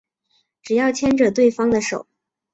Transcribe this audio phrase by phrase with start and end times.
[0.63, 2.07] 只要牵着对方的手